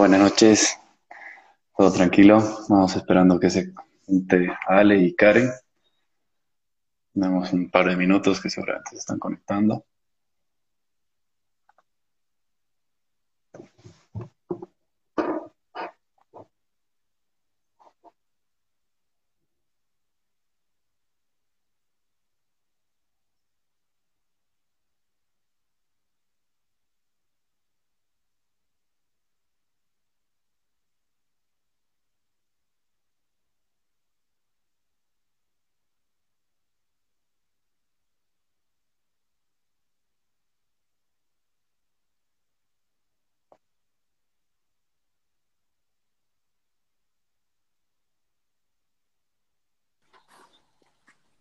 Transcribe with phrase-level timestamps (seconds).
[0.00, 0.78] buenas noches.
[1.76, 2.42] Todo tranquilo.
[2.70, 3.74] Vamos esperando que se
[4.06, 5.50] junte Ale y Karen.
[7.12, 9.84] Damos un par de minutos que seguramente se están conectando.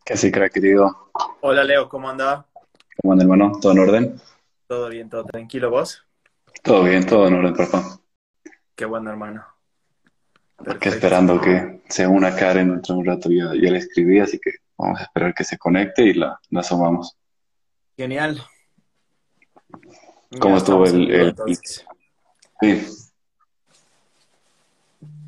[0.09, 1.11] ¿Qué así, crack, querido?
[1.41, 2.43] Hola, Leo, ¿cómo anda?
[2.99, 3.51] ¿Cómo anda, hermano?
[3.61, 4.21] ¿Todo en orden?
[4.65, 6.03] Todo bien, todo tranquilo, ¿vos?
[6.63, 7.99] Todo bien, todo en orden, papá.
[8.75, 9.45] Qué bueno, hermano.
[10.55, 13.29] Porque esperando que se una Karen dentro de un rato.
[13.29, 16.61] Ya, ya le escribí, así que vamos a esperar que se conecte y la, la
[16.61, 17.15] asomamos.
[17.95, 18.41] Genial.
[20.39, 21.35] ¿Cómo Ya estuvo el, el-.
[22.59, 22.87] Sí,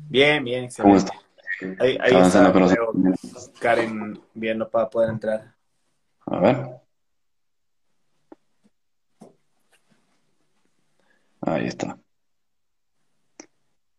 [0.08, 1.12] Bien, bien, ¿cómo excelente.
[1.12, 1.31] está?
[1.80, 3.52] Ahí, ahí Está está.
[3.60, 5.54] Karen viendo para poder entrar.
[6.26, 6.56] A ver.
[11.40, 11.98] Ahí está.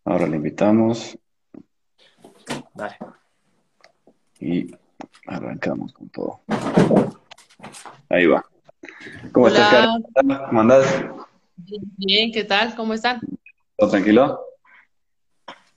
[0.05, 1.17] Ahora le invitamos
[2.73, 2.97] Dale.
[4.39, 4.73] y
[5.27, 6.41] arrancamos con todo.
[8.09, 8.43] Ahí va.
[9.31, 9.59] ¿Cómo Hola.
[9.59, 9.71] estás,
[10.13, 10.45] Karen?
[10.47, 11.05] ¿Cómo andás?
[11.97, 12.75] Bien, ¿qué tal?
[12.75, 13.21] ¿Cómo están?
[13.77, 14.39] ¿Todo tranquilo?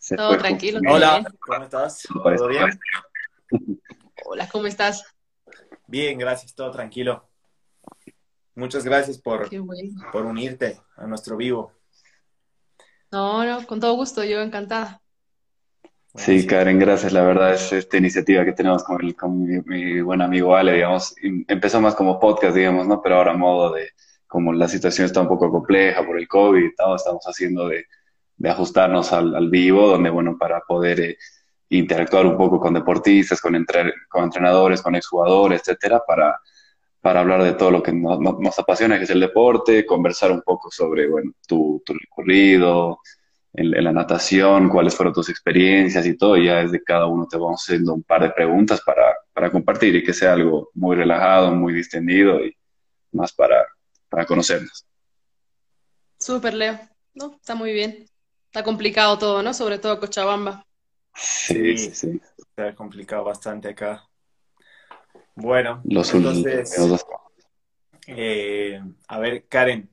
[0.06, 0.78] Se Todo fue tranquilo.
[0.78, 0.94] justo.
[0.94, 1.26] Hola, bien.
[1.40, 2.08] ¿cómo estás?
[2.14, 2.80] No ¿Todo bien?
[4.24, 5.04] Hola, ¿cómo estás?
[5.88, 7.28] Bien, gracias, todo tranquilo.
[8.54, 10.00] Muchas gracias por, bueno.
[10.12, 11.72] por unirte a nuestro vivo.
[13.10, 15.02] No, no, con todo gusto, yo encantada.
[16.14, 17.12] Sí, Karen, gracias.
[17.12, 20.74] La verdad es esta iniciativa que tenemos con, el, con mi, mi buen amigo Ale,
[20.74, 23.02] digamos, em- empezó más como podcast, digamos, ¿no?
[23.02, 23.88] Pero ahora a modo de,
[24.28, 27.86] como la situación está un poco compleja por el COVID y todo, estamos haciendo de,
[28.36, 31.18] de ajustarnos al, al vivo, donde, bueno, para poder eh,
[31.70, 36.38] interactuar un poco con deportistas, con, entre- con entrenadores, con exjugadores, etcétera, para,
[37.00, 40.70] para hablar de todo lo que nos, apasiona, que es el deporte, conversar un poco
[40.70, 42.98] sobre, bueno, tu, tu recorrido,
[43.54, 47.26] en, en la natación, cuáles fueron tus experiencias y todo, y ya desde cada uno
[47.26, 50.94] te vamos haciendo un par de preguntas para, para compartir y que sea algo muy
[50.94, 52.54] relajado, muy distendido y
[53.12, 53.64] más para,
[54.10, 54.84] para conocernos.
[56.18, 56.78] Súper, Leo.
[57.14, 58.04] No, está muy bien.
[58.56, 59.52] Está complicado todo, ¿no?
[59.52, 60.64] Sobre todo Cochabamba.
[61.14, 62.20] Sí, sí, sí.
[62.56, 64.08] Se ha complicado bastante acá.
[65.34, 66.74] Bueno, Los entonces,
[68.06, 69.90] eh, a ver, Karen,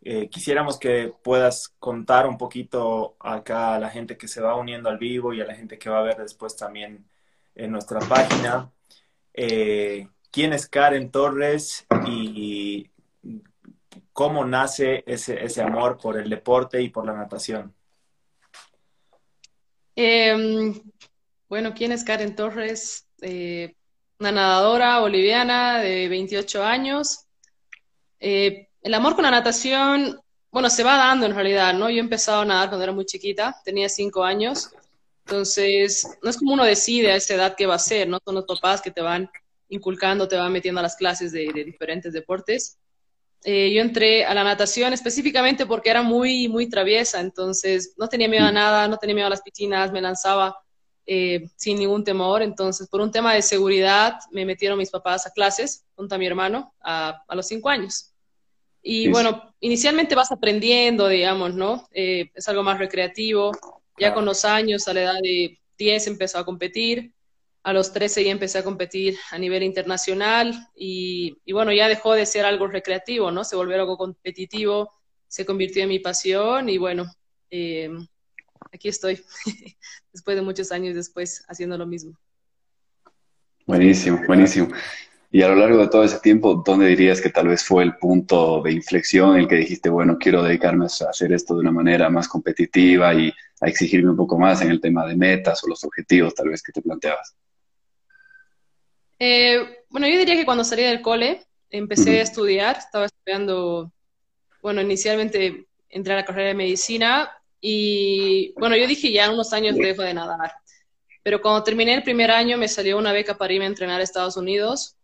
[0.00, 4.88] eh, quisiéramos que puedas contar un poquito acá a la gente que se va uniendo
[4.88, 7.04] al vivo y a la gente que va a ver después también
[7.56, 8.70] en nuestra página.
[9.34, 12.92] eh, ¿quién es Karen Torres y
[14.12, 17.74] cómo nace ese, ese amor por el deporte y por la natación?
[20.00, 20.80] Eh,
[21.48, 23.08] bueno, ¿quién es Karen Torres?
[23.20, 23.74] Eh,
[24.20, 27.26] una nadadora boliviana de 28 años.
[28.20, 30.20] Eh, el amor con la natación,
[30.52, 31.90] bueno, se va dando en realidad, ¿no?
[31.90, 34.70] Yo he empezado a nadar cuando era muy chiquita, tenía 5 años.
[35.26, 38.20] Entonces, no es como uno decide a esa edad qué va a hacer, ¿no?
[38.24, 39.28] Son los papás que te van
[39.68, 42.78] inculcando, te van metiendo a las clases de diferentes deportes.
[43.44, 48.28] Eh, yo entré a la natación específicamente porque era muy, muy traviesa, entonces no tenía
[48.28, 50.56] miedo a nada, no tenía miedo a las piscinas, me lanzaba
[51.06, 52.42] eh, sin ningún temor.
[52.42, 56.26] Entonces, por un tema de seguridad, me metieron mis papás a clases junto a mi
[56.26, 58.12] hermano a, a los cinco años.
[58.82, 61.88] Y Sí, bueno, inicialmente vas aprendiendo, digamos, ¿no?
[61.92, 63.52] Eh, es algo más recreativo.
[63.98, 67.12] Ya con los años, a la edad de 10, empezó a competir.
[67.62, 72.24] A los 13 ya empecé a competir a nivel internacional y, bueno, ya dejó de
[72.24, 73.44] ser algo recreativo, ¿no?
[73.44, 74.92] Se volvió algo competitivo,
[75.26, 77.12] se convirtió en mi pasión y bueno,
[77.50, 77.90] eh,
[78.72, 79.20] aquí estoy,
[80.12, 82.18] después de muchos años después, haciendo lo mismo.
[83.66, 84.68] Buenísimo, buenísimo.
[85.30, 87.96] Y a lo largo de todo ese tiempo, ¿dónde dirías que tal vez fue el
[87.96, 91.70] punto de inflexión en el que dijiste, bueno, quiero dedicarme a hacer esto de una
[91.70, 93.30] manera más competitiva y
[93.60, 96.62] a exigirme un poco más en el tema de metas o los objetivos tal vez
[96.62, 97.36] que te planteabas?
[99.18, 103.92] Eh, bueno, yo diría que cuando salí del cole, empecé a estudiar, estaba estudiando,
[104.62, 107.30] bueno, inicialmente entré a la carrera de medicina
[107.60, 110.52] y bueno, yo dije ya en unos años dejo de nadar,
[111.22, 114.04] pero cuando terminé el primer año me salió una beca para irme a entrenar a
[114.04, 114.94] Estados Unidos.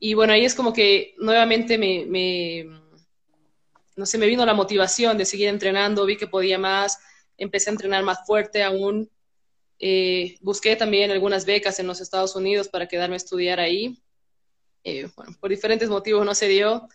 [0.00, 2.66] Y bueno, ahí es como que nuevamente me, me
[3.96, 6.98] no sé, me vino la motivación de seguir entrenando, vi que podía más,
[7.36, 9.10] empecé a entrenar más fuerte aún.
[9.78, 14.02] Eh, busqué también algunas becas en los Estados Unidos para quedarme a estudiar ahí.
[14.84, 15.08] Eh,
[15.40, 16.88] por diferentes motivos no se dio.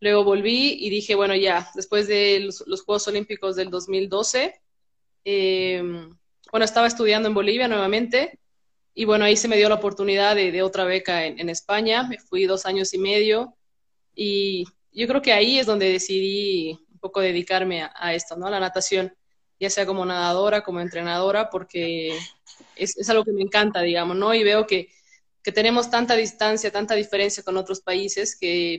[0.00, 4.60] Luego volví y dije, bueno, ya, después de los, Juegos Olímpicos del 2012,
[5.24, 6.16] em,
[6.50, 8.38] bueno, estaba estudiando en Bolivia nuevamente
[8.94, 12.04] y bueno, ahí se me dio la oportunidad de, otra beca en, España.
[12.04, 13.56] Me fui dos años y medio
[14.14, 18.46] y yo creo que ahí es donde decidí un poco dedicarme a, esto, ¿no?
[18.46, 19.12] A la natación,
[19.64, 22.16] ya sea como nadadora, como entrenadora, porque
[22.76, 24.34] es, es algo que me encanta, digamos, ¿no?
[24.34, 24.90] Y veo que,
[25.42, 28.78] que tenemos tanta distancia, tanta diferencia con otros países que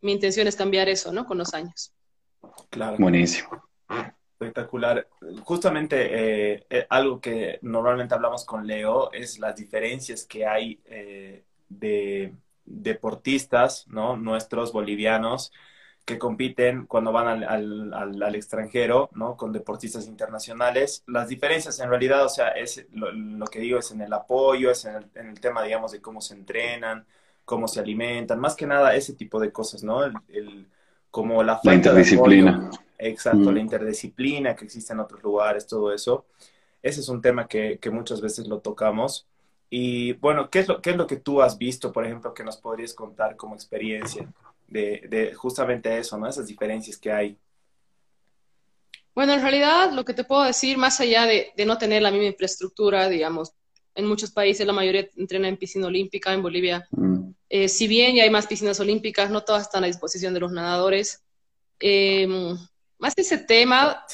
[0.00, 1.26] mi intención es cambiar eso, ¿no?
[1.26, 1.92] Con los años.
[2.70, 2.96] Claro.
[2.98, 3.62] Buenísimo.
[4.38, 5.08] Espectacular.
[5.44, 5.96] Justamente
[6.54, 12.34] eh, eh, algo que normalmente hablamos con Leo es las diferencias que hay eh, de
[12.64, 14.16] deportistas, ¿no?
[14.16, 15.52] Nuestros bolivianos
[16.06, 19.36] que compiten cuando van al, al, extranjero, ¿no?
[19.36, 21.02] Con deportistas internacionales.
[21.08, 24.84] Las diferencias en realidad, o sea, es lo, que digo es en el apoyo, es
[24.84, 27.04] en el, en el, tema, digamos, de cómo se entrenan,
[27.44, 30.04] cómo se alimentan, más que nada ese tipo de cosas, ¿no?
[30.04, 30.68] El,
[31.10, 32.70] como la, la interdisciplina.
[32.98, 33.58] exacto, la mm.
[33.58, 36.26] interdisciplina que existe en otros lugares, todo eso.
[36.82, 39.26] Ese es un tema que, que muchas veces lo tocamos.
[39.68, 42.44] Y bueno, ¿qué es, lo, ¿qué es lo que tú has visto, por ejemplo, que
[42.44, 44.28] nos podrías contar como experiencia
[44.66, 46.28] de, de justamente eso, ¿no?
[46.28, 47.36] Esas diferencias que hay.
[49.14, 52.10] Bueno, en realidad lo que te puedo decir, más allá de, de, no tener la
[52.10, 53.52] misma infraestructura, digamos,
[53.94, 57.26] en muchos países la mayoría entrena en piscina olímpica, en Bolivia mm.
[57.48, 60.52] Eh, si bien ya hay más piscinas olímpicas, no todas están a disposición de los
[60.52, 61.22] nadadores.
[61.78, 62.56] Em,
[62.98, 64.04] más ese tema,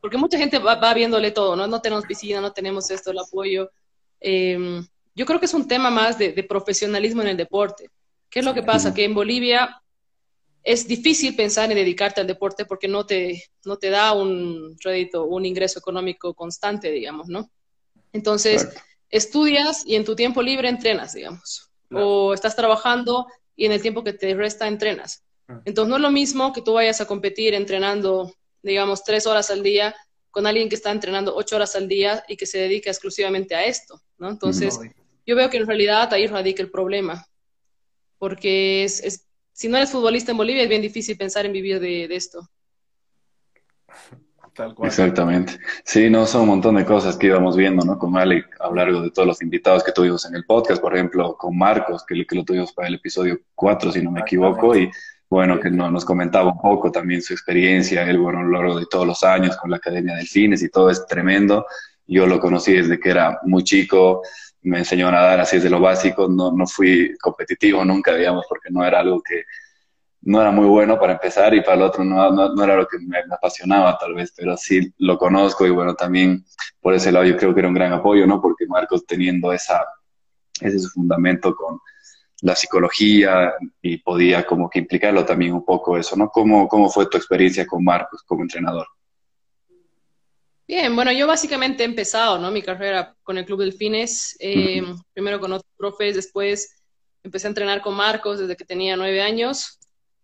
[0.00, 1.66] porque mucha gente va, viéndole todo, ¿no?
[1.66, 3.70] No tenemos piscina, no tenemos esto, el apoyo.
[4.20, 7.90] Em, yo creo que es un tema más de, profesionalismo en el deporte.
[8.30, 8.92] ¿Qué es lo que pasa?
[8.92, 9.82] Que en Bolivia
[10.62, 15.24] es difícil pensar en dedicarte al deporte porque no te, no te da un rédito,
[15.24, 17.50] un ingreso económico constante, digamos, ¿no?
[18.12, 18.68] Entonces,
[19.08, 23.26] estudias y en tu tiempo libre entrenas, digamos o estás trabajando
[23.56, 25.24] y en el tiempo que te resta entrenas.
[25.64, 29.62] Entonces no es lo mismo que tú vayas a competir entrenando, digamos, tres horas al
[29.62, 29.94] día
[30.30, 33.64] con alguien que está entrenando ocho horas al día y que se dedica exclusivamente a
[33.64, 34.28] esto, ¿no?
[34.28, 34.78] Entonces,
[35.26, 37.26] yo veo que en realidad ahí radica el problema,
[38.18, 42.04] porque es, si no eres futbolista en Bolivia es bien difícil pensar en vivir de
[42.14, 42.48] esto.
[44.82, 45.58] Exactamente.
[45.84, 47.98] Sí, no, son un montón de cosas que íbamos viendo, ¿no?
[47.98, 50.94] Con Ale a lo largo de todos los invitados que tuvimos en el podcast, por
[50.94, 54.76] ejemplo, con Marcos, que, que lo tuvimos para el episodio 4, si no me equivoco,
[54.76, 54.90] y
[55.30, 58.86] bueno, que nos comentaba un poco también su experiencia, él, bueno, a lo largo de
[58.86, 61.66] todos los años con la Academia del Cines y todo es tremendo.
[62.06, 64.22] Yo lo conocí desde que era muy chico,
[64.62, 68.68] me enseñó a nadar así desde lo básico, no, no fui competitivo nunca, digamos, porque
[68.70, 69.44] no era algo que,
[70.22, 72.98] no era muy bueno para empezar y para el otro no, no, era lo que
[72.98, 76.44] me, apasionaba tal vez, pero sí lo conozco y bueno, también
[76.80, 78.40] por ese lado yo creo que era un gran apoyo, ¿no?
[78.40, 79.84] Porque Marcos teniendo esa,
[80.60, 81.78] ese su fundamento con
[82.42, 86.28] la psicología y podía como que implicarlo también un poco eso, ¿no?
[86.28, 88.86] ¿Cómo, cómo fue tu experiencia con Marcos como entrenador?
[90.68, 92.50] Bien, bueno, yo básicamente he empezado, ¿no?
[92.50, 94.82] Mi carrera con el Club Delfines, eh,
[95.14, 96.82] primero con otros profes, después
[97.22, 99.78] empecé a entrenar con Marcos desde que tenía nueve años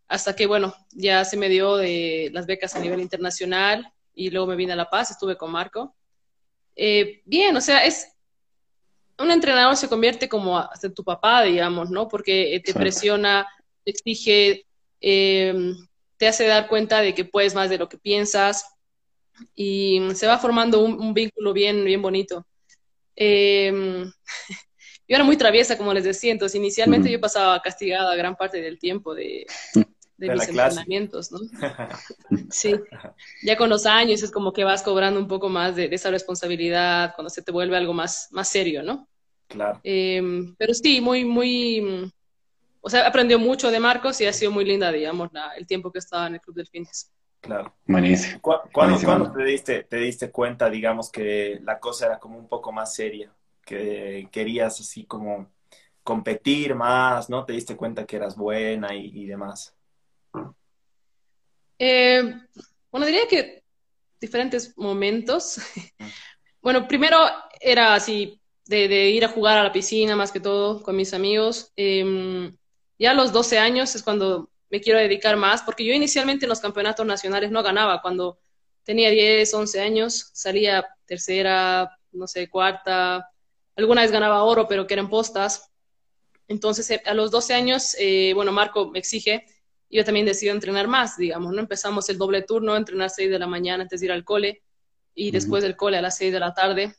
[0.07, 4.49] hasta que, bueno, ya se me dio de las becas a nivel internacional y luego
[4.49, 5.97] me vine a La Paz, estuve con Marco.
[6.77, 8.13] Eh, bien, o sea, es
[9.19, 12.07] un entrenador se convierte como hasta tu papá, digamos, ¿no?
[12.07, 13.49] Porque eh, te presiona,
[13.83, 14.67] te exige,
[15.01, 15.75] em,
[16.19, 18.74] te hace dar cuenta de que puedes más de lo que piensas
[19.55, 22.47] y se va formando un, vínculo bien, bien bonito.
[23.17, 24.05] Em,
[25.09, 28.79] yo era muy traviesa, como les decía, entonces inicialmente yo pasaba castigada gran parte del
[28.79, 29.47] tiempo de,
[30.17, 31.39] de, mis entrenamientos, ¿no?
[32.51, 32.75] sí,
[33.43, 37.15] ya con los años es como que vas cobrando un poco más de, esa responsabilidad
[37.15, 39.09] cuando se te vuelve algo más, más serio, ¿no?
[39.49, 39.81] Claro.
[39.85, 42.11] Em, pero sí, muy, muy,
[42.81, 45.99] o sea, aprendió mucho de Marcos y ha sido muy linda, digamos, el tiempo que
[45.99, 47.11] estaba en el Club Delfines.
[47.45, 47.75] Claro.
[47.87, 48.41] Buenísimo.
[48.41, 52.95] ¿Cuándo, te, diste, te diste cuenta, digamos, que la cosa era como un poco más
[52.95, 53.31] seria?
[53.65, 55.51] Que querías así como
[56.03, 57.45] competir más, ¿no?
[57.45, 59.75] Te diste cuenta que eras buena y demás.
[61.79, 62.35] Eh,
[62.91, 63.63] bueno, diría que
[64.21, 65.59] diferentes momentos.
[66.63, 67.19] bueno, primero
[67.61, 71.73] era así, de, ir a jugar a la piscina más que todo con mis amigos.
[71.77, 72.57] Em,
[72.99, 76.49] ya a los 12 años es cuando me quiero dedicar más, porque yo inicialmente en
[76.49, 78.03] los campeonatos nacionales no ganaba.
[78.03, 78.41] Cuando
[78.83, 83.31] tenía 10, 11 años, salía tercera, no sé, cuarta.
[83.77, 85.71] Alguna vez ganaba oro, pero que eran postas.
[86.49, 89.47] Entonces, eh, a los 12 años, eh, bueno, Marco me exige
[89.89, 91.61] yo también decido entrenar más, digamos, ¿no?
[91.61, 94.61] Empezamos el doble turno, entrenar 6 de la mañana antes de ir al cole.
[95.17, 96.97] y después del cole a las 6 de la tarde.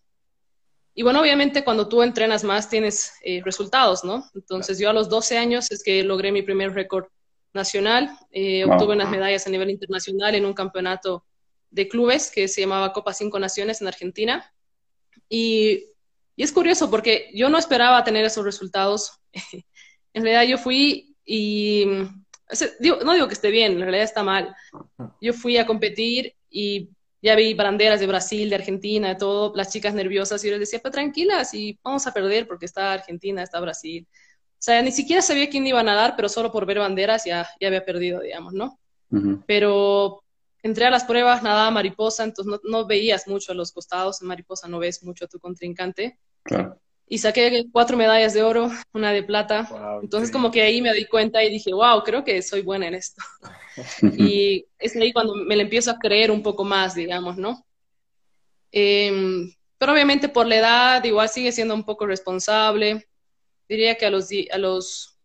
[0.93, 4.23] Y bueno, obviamente cuando tú entrenas más tienes eh, resultados, ¿no?
[4.33, 7.07] Entonces yo a los 12 años es que logré mi primer récord
[7.55, 11.25] nacional, eh, obtuve unas medallas a nivel internacional en un campeonato
[11.71, 14.53] de clubes que se llamaba Copa Cinco Naciones en Argentina.
[15.29, 15.85] Y,
[16.35, 19.19] y es curioso porque yo no esperaba tener esos resultados.
[20.13, 21.85] en realidad yo fui y
[23.03, 24.55] no digo que esté bien, en realidad está mal.
[25.21, 26.89] Yo fui a competir y
[27.21, 30.59] ya vi banderas de Brasil, de Argentina, de todo, las chicas nerviosas, y yo les
[30.59, 34.07] decía, pero tranquilas, y vamos a perder porque está Argentina, está Brasil.
[34.55, 37.47] O sea, ni siquiera sabía quién iba a nadar, pero solo por ver banderas ya,
[37.59, 38.79] ya había perdido, digamos, ¿no?
[39.45, 40.23] Pero
[40.63, 44.27] entré a las pruebas, nadaba mariposa, entonces no, no, veías mucho a los costados, en
[44.27, 46.19] mariposa no ves mucho a tu contrincante.
[46.43, 49.99] Claro y saqué cuatro medallas de oro, una de plata.
[50.01, 52.95] Entonces como que ahí me di cuenta y dije, wow, creo que soy buena en
[52.95, 53.23] esto.
[54.17, 57.65] y es ahí cuando me la empiezo a creer un poco más, digamos, ¿no?
[58.71, 63.07] Em, pero obviamente por la edad igual sigue siendo un poco responsable.
[63.67, 65.17] Diría que a los, a los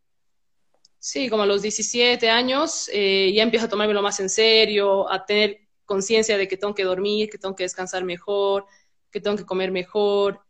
[0.98, 5.24] sí, como a los 17 años eh, ya empiezo a tomármelo más en serio, a
[5.24, 8.66] tener conciencia de que tengo que dormir, que tengo que descansar mejor,
[9.10, 10.40] que tengo que comer mejor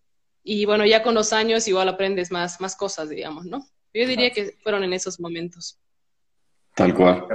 [0.42, 3.66] y bueno, ya con los años igual aprendes más, más cosas, digamos, ¿no?
[3.92, 5.78] Yo diría que fueron en esos momentos.
[6.74, 7.26] Tal cual.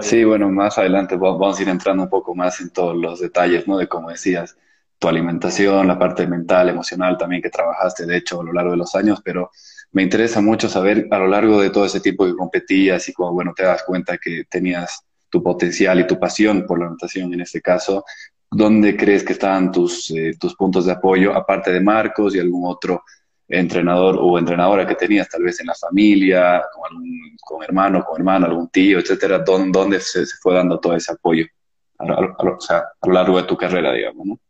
[0.00, 3.66] Sí, bueno, más adelante vamos a ir entrando un poco más en todos los detalles,
[3.66, 3.76] ¿no?
[3.76, 4.56] De como decías,
[4.98, 8.78] tu alimentación, la parte mental, emocional también que trabajaste, de hecho, a lo largo de
[8.78, 9.50] los años, pero
[9.92, 13.32] me interesa mucho saber a lo largo de todo ese tiempo que competías y como,
[13.32, 17.42] bueno, te das cuenta que tenías tu potencial y tu pasión por la natación en
[17.42, 18.04] este caso,
[18.50, 22.62] ¿Dónde crees que estaban tus, eh, tus puntos de apoyo, aparte de Marcos y algún
[22.70, 23.02] otro
[23.48, 28.20] entrenador o entrenadora que tenías, tal vez en la familia, con, algún, con hermano, con
[28.20, 29.40] hermano, algún tío, etcétera?
[29.40, 31.44] ¿Dónde, se, fue dando todo ese apoyo
[31.98, 34.40] a lo largo de tu carrera, digamos, ¿no?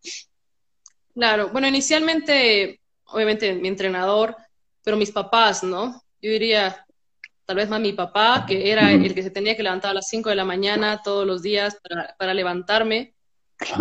[1.16, 4.36] Claro, bueno, inicialmente, obviamente, mi entrenador,
[4.84, 6.02] pero mis papás, ¿no?
[6.20, 6.86] Yo diría,
[7.46, 10.10] tal vez más mi papá, que era el que se tenía que levantar a las
[10.10, 13.14] 5 de la mañana todos los días para, para levantarme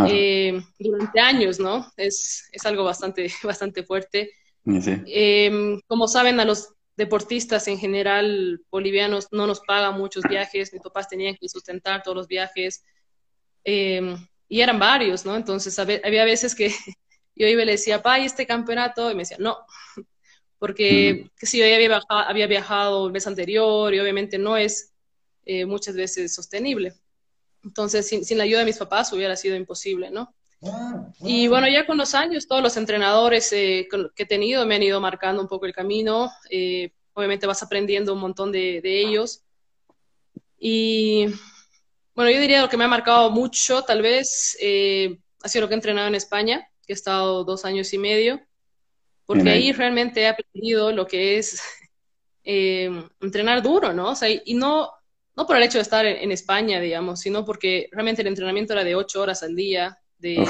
[0.07, 1.85] eh, durante años, ¿no?
[1.97, 4.31] Es, es, algo bastante, bastante fuerte.
[5.05, 10.81] Eh, como saben, a los deportistas en general bolivianos no nos pagan muchos viajes, mis
[10.81, 12.85] papás tenían que sustentar todos los viajes
[13.65, 14.15] eh,
[14.47, 15.35] y eran varios, ¿no?
[15.35, 16.73] Entonces había veces que
[17.35, 19.11] yo iba y le decía, pa, ¿y este campeonato?
[19.11, 19.57] Y me decía, no,
[20.59, 24.91] porque si yo ya había viajado, había viajado el mes anterior y obviamente no es
[25.67, 26.95] muchas veces sostenible.
[27.65, 30.33] Entonces, sin, la ayuda de mis papás hubiera sido imposible, ¿no?
[31.21, 34.83] Y bueno, ya con los años, todos los entrenadores eh, que he tenido me han
[34.83, 36.31] ido marcando un poco el camino.
[36.49, 39.43] Eh, obviamente vas aprendiendo un montón de, ellos.
[40.57, 41.25] Y
[42.13, 45.67] bueno, yo diría lo que me ha marcado mucho, tal vez, eh, ha sido lo
[45.67, 48.41] que he entrenado en España, que he estado dos años y medio,
[49.25, 51.61] porque ahí realmente he aprendido lo que es
[52.43, 54.11] entrenar duro, ¿no?
[54.11, 54.91] O sea, y no,
[55.35, 58.83] no por el hecho de estar en, España, digamos, sino porque realmente el entrenamiento era
[58.83, 60.47] de ocho horas al día, de,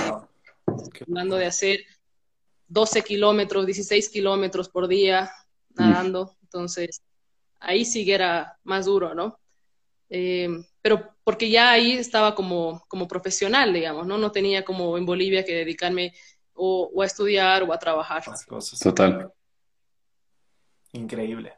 [1.01, 1.85] hablando de hacer
[2.67, 5.31] 12 kilómetros, 16 kilómetros por día
[5.75, 7.01] nadando, entonces
[7.59, 9.39] ahí sí que era más duro, ¿no?
[10.17, 10.48] Eh,
[10.81, 14.17] pero porque ya ahí estaba como, como profesional, digamos, ¿no?
[14.17, 16.13] No tenía como en Bolivia que dedicarme
[16.53, 18.24] o, a estudiar o a trabajar.
[18.81, 19.34] Total.
[20.93, 21.53] Increíble.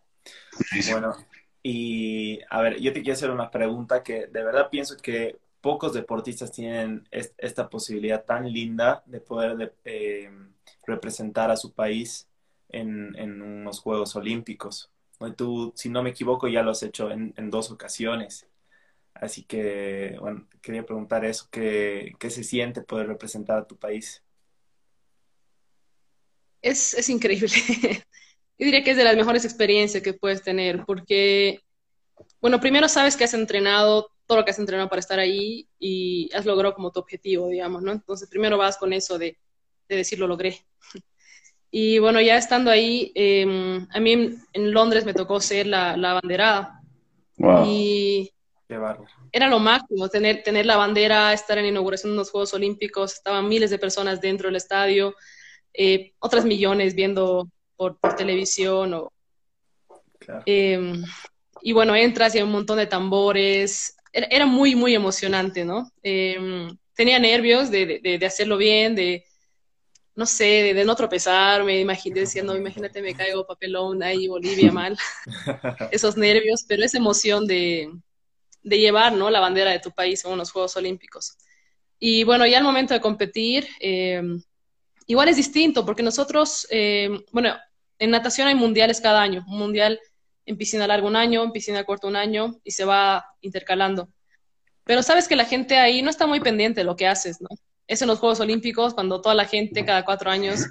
[0.91, 1.15] Bueno,
[1.61, 5.93] y a ver, yo te quiero hacer una pregunta que de verdad pienso que pocos
[5.93, 10.31] deportistas tienen esta posibilidad tan linda de poder eh,
[10.87, 12.27] representar a su país
[12.69, 14.89] en, en, unos Juegos Olímpicos.
[15.35, 18.47] Tú, si no me equivoco, ya lo has hecho en, en dos ocasiones.
[19.13, 24.23] Así que, bueno, quería preguntar eso, ¿qué, ¿qué, se siente poder representar a tu país?
[26.61, 27.49] Es, es increíble.
[28.59, 31.61] Yo diría que es de las mejores experiencias que puedes tener, porque,
[32.41, 36.29] bueno, primero sabes que has entrenado todo lo que has entrenado para estar ahí y
[36.33, 37.91] has logrado como tu objetivo, digamos, ¿no?
[37.91, 39.37] Entonces, primero vas con eso de,
[39.87, 40.65] de decir, lo logré.
[41.69, 46.13] Y bueno, ya estando ahí, em, a mí en, Londres me tocó ser la, la
[46.13, 46.81] banderada.
[47.37, 47.65] Wow.
[47.67, 48.31] Y
[49.31, 53.13] era lo máximo, tener, tener la bandera, estar en la inauguración de los Juegos Olímpicos,
[53.13, 55.15] estaban miles de personas dentro del estadio,
[55.73, 59.13] eh, otras millones viendo por, televisión o...
[60.45, 61.03] Em,
[61.61, 63.95] y bueno, entras y hay un montón de tambores.
[64.11, 65.89] Era, muy, muy emocionante, ¿no?
[66.01, 69.23] Em, tenía nervios de, de, hacerlo bien, de,
[70.17, 71.63] no sé, de, no tropezar.
[71.63, 74.97] Me imaginé diciendo, imagínate, me caigo papelón ahí, Bolivia mal.
[75.91, 77.91] Esos nervios, pero esa emoción de,
[78.63, 79.29] de llevar, ¿no?
[79.29, 81.37] La bandera de tu país en unos Juegos Olímpicos.
[81.99, 84.23] Y bueno, ya al momento de competir, eh,
[85.05, 87.55] igual es distinto, porque nosotros, eh, bueno,
[87.99, 89.99] en natación hay mundiales cada año, un mundial
[90.47, 94.09] en piscina larga un año, en piscina corta un año, y se va intercalando.
[94.83, 97.49] Pero sabes que la gente ahí no está muy pendiente de lo que haces, ¿no?
[97.87, 100.65] Es en los Juegos Olímpicos cuando toda la gente cada cuatro años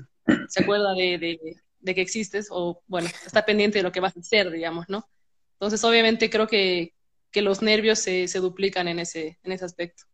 [0.48, 1.38] se acuerda de,
[1.80, 5.08] de, que existes o, bueno, está pendiente de lo que vas a hacer, digamos, ¿no?
[5.52, 6.92] Entonces, obviamente, creo que,
[7.30, 10.04] que los nervios se, se, duplican en ese, en ese aspecto.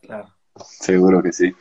[0.00, 0.32] Claro.
[0.64, 1.54] Seguro que sí.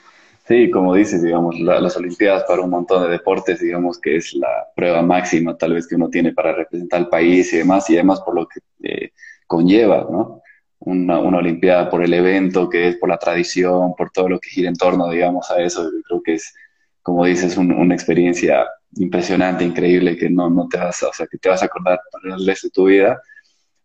[0.48, 4.68] Sí, como dices, digamos, las Olimpiadas para un montón de deportes, digamos que es la
[4.76, 8.22] prueba máxima tal vez que uno tiene para representar al país y demás, y además
[8.22, 9.12] por lo que eh,
[9.48, 10.44] conlleva, ¿no?
[10.86, 14.50] Una, una, Olimpiada por el evento, que es por la tradición, por todo lo que
[14.50, 16.54] gira en torno, digamos, a eso, creo que es,
[17.02, 21.38] como dices, una experiencia impresionante, increíble, que no, no te vas a, o sea, que
[21.38, 23.22] te vas a acordar para el resto de tu vida,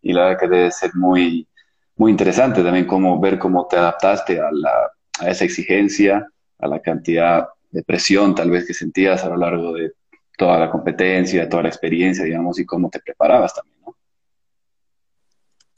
[0.02, 1.48] y la verdad que debe ser muy,
[1.96, 4.90] muy interesante también como ver cómo te adaptaste a, la,
[5.20, 6.26] a esa exigencia,
[6.58, 9.92] a la cantidad de presión tal vez que sentías a lo largo de
[10.36, 13.69] toda la competencia, toda la experiencia, digamos, y cómo te preparabas también.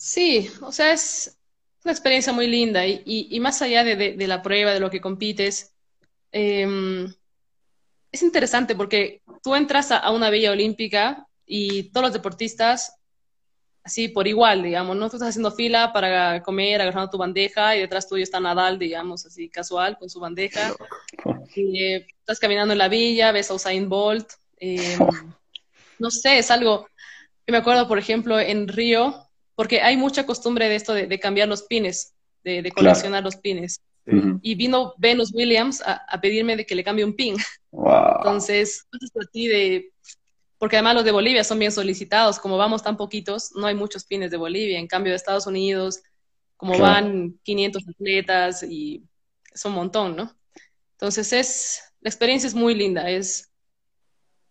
[0.05, 1.39] Sí, o sea, es
[1.85, 5.01] una experiencia muy linda y, y, más allá de, de, la prueba, de lo que
[5.01, 5.77] compites,
[6.33, 7.07] eh,
[8.11, 12.97] es interesante porque tú entras a, a, una villa olímpica y todos los deportistas
[13.85, 15.09] así por igual, digamos, ¿no?
[15.09, 19.25] Tú estás haciendo fila para comer, agarrando tu bandeja y detrás tuyo está Nadal, digamos,
[19.25, 20.75] así casual con su bandeja.
[21.55, 24.33] Y, eh, estás caminando en la villa, ves a Usain Bolt.
[24.57, 24.99] Eh,
[26.01, 26.89] no sé, es algo
[27.47, 29.22] que me acuerdo, por ejemplo, en Río,
[29.55, 33.81] porque hay mucha costumbre de esto de, cambiar los pines, de, coleccionar los pines.
[34.43, 37.37] Y vino Venus Williams a, pedirme de que le cambie un pin.
[37.73, 39.93] Entonces, es a ti de
[40.63, 44.05] porque además los de Bolivia son bien solicitados, como vamos tan poquitos, no hay muchos
[44.05, 46.01] pines de Bolivia, en cambio de Estados Unidos,
[46.57, 49.03] como van 500 atletas y
[49.53, 50.33] es un montón, ¿no?
[50.93, 53.52] Entonces es, la experiencia es muy linda, es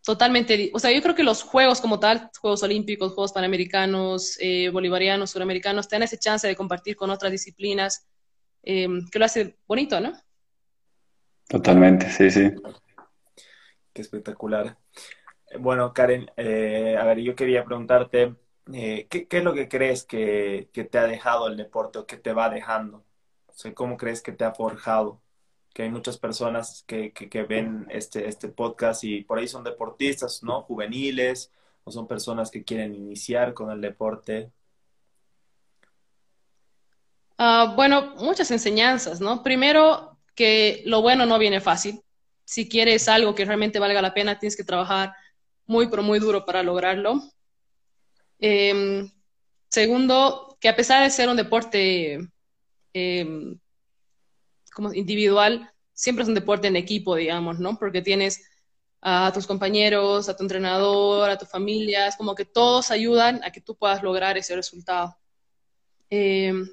[0.04, 4.70] totalmente, o sea, yo creo que los juegos como tal, Juegos Olímpicos, Juegos Panamericanos, eh,
[4.70, 8.08] Bolivarianos, Suramericanos, te dan esa chance de compartir con otras disciplinas,
[8.64, 10.14] eh, que lo hace bonito, ¿no?
[11.48, 12.52] Totalmente, sí, sí.
[13.94, 14.78] Qué espectacular.
[15.60, 18.36] Bueno, Karen, eh, a ver, yo quería preguntarte,
[18.74, 22.34] eh, ¿qué, es lo que crees que, te ha dejado el deporte o que te
[22.34, 23.04] va dejando?
[23.48, 25.22] O sea, ¿cómo crees que te ha forjado?
[25.74, 27.14] Que hay muchas personas que,
[27.48, 30.64] ven este, este podcast y por ahí son deportistas, ¿no?
[30.64, 31.52] Juveniles
[31.84, 34.52] o son personas que quieren iniciar con el deporte.
[37.38, 39.42] Ah, bueno, muchas enseñanzas, ¿no?
[39.42, 42.02] Primero, que lo bueno no viene fácil.
[42.46, 45.14] Si quieres algo que realmente valga la pena, tienes que trabajar
[45.66, 47.22] muy, pero muy duro para lograrlo.
[48.40, 49.10] Em,
[49.70, 52.20] segundo, que a pesar de ser un deporte
[52.94, 53.58] em,
[54.74, 57.78] como individual, siempre es un deporte en equipo, digamos, ¿no?
[57.78, 58.44] Porque tienes
[59.02, 63.52] a tus compañeros, a tu entrenador, a tu familia, es como que todos ayudan a
[63.52, 65.18] que tú puedas lograr ese resultado.
[66.10, 66.70] Em,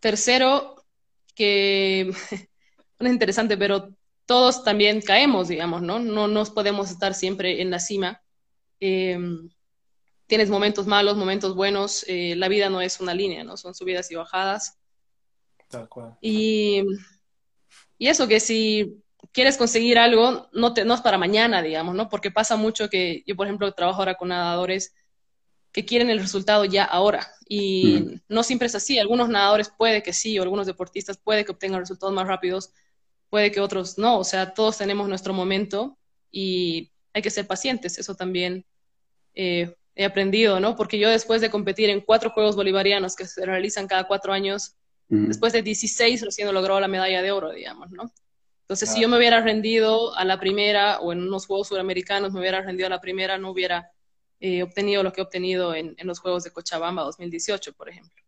[0.00, 0.84] tercero,
[1.34, 2.10] que
[2.98, 3.94] es interesante, pero
[4.26, 5.98] todos también caemos, digamos, ¿no?
[5.98, 8.22] No nos podemos estar siempre en la cima.
[8.80, 9.18] Eh,
[10.26, 13.56] tienes momentos malos, momentos buenos, eh, la vida no es una línea, ¿no?
[13.56, 14.78] Son subidas y bajadas.
[15.74, 16.16] Tal cual.
[16.20, 16.82] Y,
[17.98, 22.08] y eso, que si quieres conseguir algo, no, te, no es para mañana, digamos, ¿no?
[22.08, 24.94] Porque pasa mucho que yo, por ejemplo, trabajo ahora con nadadores
[25.72, 27.26] que quieren el resultado ya ahora.
[27.48, 28.98] Y no siempre es así.
[28.98, 32.72] Algunos nadadores puede que sí, o algunos deportistas puede que obtengan resultados más rápidos,
[33.28, 35.98] puede que otros no, o sea, todos tenemos nuestro momento
[36.30, 38.64] y hay que ser pacientes, eso también
[39.34, 40.76] eh, he aprendido, ¿no?
[40.76, 44.76] Porque yo después de competir en cuatro Juegos Bolivarianos que se realizan cada cuatro años,
[45.08, 48.10] después de 16 recién logró la medalla de oro, digamos, ¿no?
[48.62, 52.40] Entonces, si yo me hubiera rendido a la primera o en unos Juegos Suramericanos me
[52.40, 53.90] hubiera rendido a la primera, no hubiera
[54.40, 58.22] eh, obtenido lo que he obtenido en, en los Juegos de Cochabamba 2018, por ejemplo.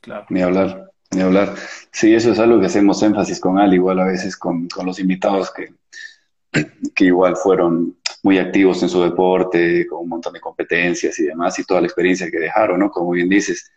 [0.00, 0.24] Claro.
[0.30, 0.90] Ni hablar.
[1.10, 1.54] Ni hablar.
[1.92, 4.98] Sí, eso es algo que hacemos énfasis con Al, igual a veces con, con los
[4.98, 5.74] invitados que,
[6.94, 11.58] que igual fueron muy activos en su deporte, con un montón de competencias y demás,
[11.58, 12.90] y toda la experiencia que dejaron, ¿no?
[12.90, 13.70] Como bien dices,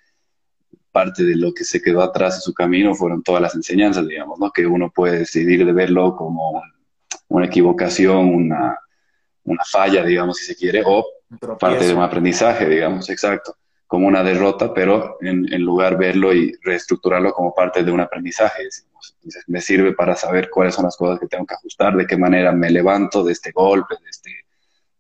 [0.94, 4.40] parte de lo que se quedó atrás en su camino fueron todas las enseñanzas, digamos,
[4.40, 4.52] ¿no?
[4.52, 6.62] Que uno puede decidir de verlo como
[7.28, 8.78] una equivocación, una,
[9.44, 11.06] una falla, digamos, si se quiere, o
[11.60, 17.32] parte de un aprendizaje, digamos, exacto como una derrota, pero en, lugar verlo y reestructurarlo
[17.32, 18.64] como parte de un aprendizaje.
[18.64, 22.18] Entonces, me sirve para saber cuáles son las cosas que tengo que ajustar, de qué
[22.18, 24.32] manera me levanto de este golpe, de este,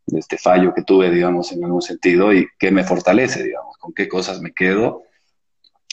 [0.05, 3.93] de este fallo que tuve, digamos, en algún sentido, y qué me fortalece, digamos, con
[3.93, 5.01] qué cosas me quedo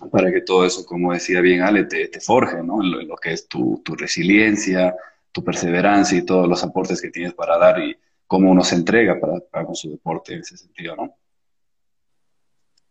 [0.09, 2.83] para que todo eso, como decía bien Ale, te, te forje, ¿no?
[2.83, 4.95] En lo, que es tu, tu, resiliencia,
[5.33, 9.19] tu perseverancia y todos los aportes que tienes para dar y cómo uno se entrega
[9.21, 11.17] para, para con su deporte en ese sentido, ¿no?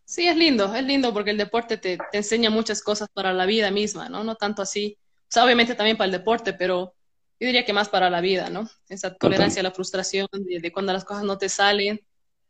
[0.05, 3.45] Sí, es lindo, es lindo porque el deporte te, te, enseña muchas cosas para la
[3.45, 4.23] vida misma, ¿no?
[4.23, 6.95] No tanto así, o sea, obviamente también para el deporte, pero
[7.39, 8.67] yo diría que más para la vida, ¿no?
[8.89, 12.01] Esa tolerancia a la frustración de, cuando las cosas no te salen,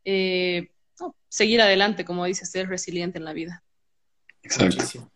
[0.06, 0.70] eh,
[1.28, 3.64] seguir adelante, como dices, ser resiliente en la vida.
[4.44, 4.76] Exacto.
[4.76, 5.12] Muchísimo,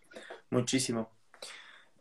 [0.49, 1.09] muchísimo.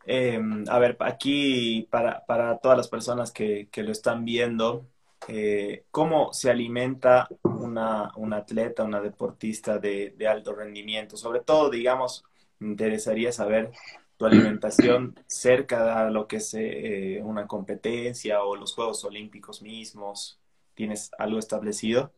[0.05, 4.87] Em, a ver, aquí para, para, todas las personas que, que lo están viendo,
[5.29, 11.17] eh, ¿cómo se alimenta una, una, atleta, una deportista de, de, alto rendimiento?
[11.17, 12.25] Sobre todo, digamos,
[12.59, 13.71] me interesaría saber
[14.17, 20.39] tu alimentación cerca de lo que es eh, una competencia o los Juegos Olímpicos mismos.
[20.75, 22.13] ¿Tienes algo establecido?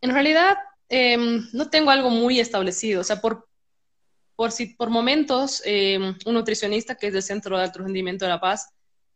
[0.00, 0.56] En realidad,
[0.88, 3.00] em, no tengo algo muy establecido.
[3.00, 3.48] O sea, por,
[4.34, 8.30] por, si, por momentos, em, un nutricionista que es del Centro de Alto Rendimiento de
[8.30, 8.68] La Paz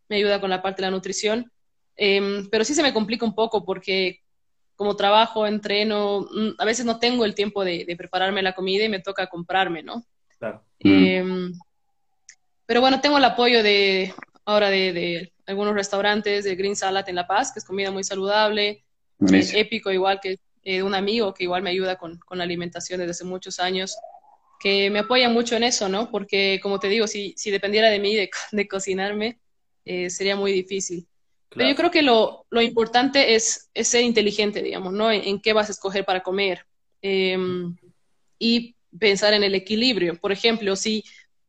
[0.09, 1.51] me ayuda con la parte de la nutrición.
[1.97, 4.21] Em, pero sí se me complica un poco porque
[4.75, 8.89] como trabajo, entreno, mm, a veces no tengo el tiempo de, prepararme la comida y
[8.89, 10.05] me toca comprarme, ¿no?
[10.39, 10.65] Claro.
[12.65, 14.15] pero bueno, tengo el apoyo de
[14.47, 18.85] ahora de, algunos restaurantes de Green Salad en La Paz, que es comida muy saludable,
[19.21, 22.99] es épico igual que eh, un amigo que igual me ayuda con, con, la alimentación
[22.99, 23.96] desde hace muchos años,
[24.59, 26.11] que me apoya mucho en eso, ¿no?
[26.11, 29.40] Porque, como te digo, si, si dependiera de mí de, de cocinarme,
[29.85, 31.07] eh, sería muy difícil.
[31.49, 35.11] Pero yo creo que lo, lo importante es, es, ser inteligente, digamos, ¿no?
[35.11, 36.64] En, qué vas a escoger para comer.
[37.03, 37.77] Em,
[38.38, 40.16] y pensar en el equilibrio.
[40.20, 41.05] Por ejemplo, si,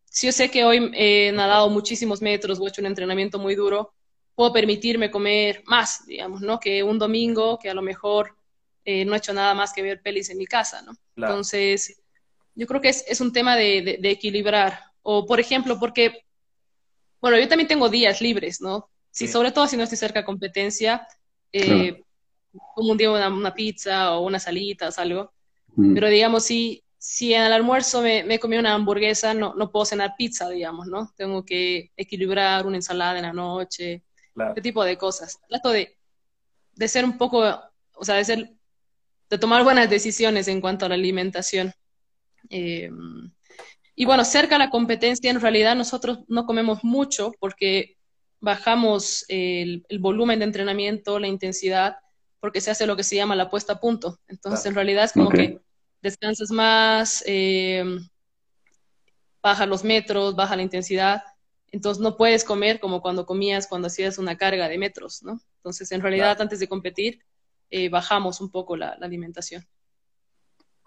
[0.05, 3.55] si yo sé que hoy he nadado muchísimos metros o he hecho un entrenamiento muy
[3.55, 3.93] duro,
[4.35, 6.59] puedo permitirme comer más, digamos, ¿no?
[6.59, 8.35] Que un domingo, que a lo mejor
[8.85, 10.93] eh, no he hecho nada más que ver pelis en mi casa, ¿no?
[11.15, 12.01] Entonces,
[12.55, 14.79] yo creo que es, es un tema de, de, equilibrar.
[15.03, 16.25] O, por ejemplo, porque,
[17.19, 18.89] bueno, yo también tengo días libres, ¿no?
[19.11, 21.05] Sí, sobre todo si no estoy cerca de competencia,
[21.51, 22.01] eh,
[22.75, 25.33] como un día una, una, pizza o unas alitas, algo.
[25.75, 25.93] Mm.
[25.93, 29.85] Pero digamos, si, si en el almuerzo me, me comí una hamburguesa, no, no puedo
[29.85, 31.11] cenar pizza, digamos, ¿no?
[31.17, 34.03] Tengo que equilibrar una ensalada en la noche,
[34.35, 35.39] ese tipo de cosas.
[35.47, 35.97] Trato de,
[36.73, 37.43] de ser un poco,
[37.95, 38.51] o sea, de ser
[39.31, 41.73] de tomar buenas decisiones en cuanto a la alimentación.
[42.49, 42.91] Eh,
[43.95, 47.95] y bueno, cerca a la competencia, en realidad nosotros no comemos mucho porque
[48.41, 51.95] bajamos el, volumen de entrenamiento, la intensidad,
[52.41, 54.19] porque se hace lo que se llama la puesta a punto.
[54.27, 55.61] Entonces, en realidad es como que
[56.01, 57.85] descansas más, eh,
[59.41, 61.23] baja los metros, baja la intensidad.
[61.71, 65.39] Entonces, no puedes comer como cuando comías cuando hacías una carga de metros, ¿no?
[65.57, 67.23] Entonces, en realidad, antes de competir,
[67.71, 69.65] eh, bajamos un poco la, alimentación.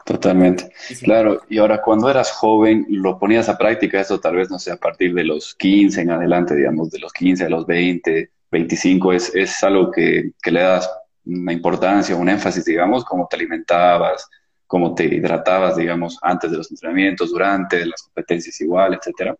[0.05, 0.71] Totalmente.
[1.03, 4.71] Claro, y ahora cuando eras joven, lo ponías a práctica, eso tal vez, no sé,
[4.71, 9.13] a partir de los 15 en adelante, digamos, de los 15 a los 20, 25,
[9.15, 10.91] es, es algo que, que le das
[11.25, 14.29] una importancia, un énfasis, digamos, cómo te alimentabas,
[14.67, 19.35] cómo te hidratabas, digamos, antes de los entrenamientos, durante, de las competencias igual, etcétera.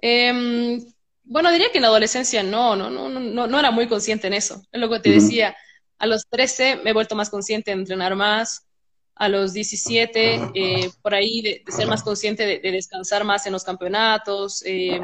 [0.00, 0.78] Eh,
[1.26, 4.34] bueno, diría que en la adolescencia no, no, no, no, no era muy consciente en
[4.34, 4.62] eso.
[4.70, 5.56] Es lo que te decía.
[5.98, 8.66] A los 13 me he vuelto más consciente de entrenar más.
[9.16, 13.64] A los 17, eh, por ahí, de, ser más consciente de, descansar más en los
[13.64, 14.62] campeonatos.
[14.64, 15.00] Eh,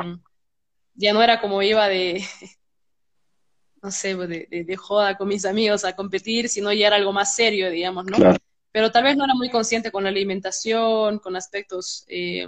[0.94, 2.22] ya no era como iba de,
[3.82, 7.34] no sé, de, de, joda con mis amigos a competir, sino ya era algo más
[7.34, 8.36] serio, digamos, ¿no?
[8.70, 12.46] Pero tal vez no era muy consciente con la alimentación, con aspectos eh,